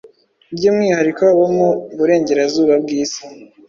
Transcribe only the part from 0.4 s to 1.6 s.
by’umwihariko abo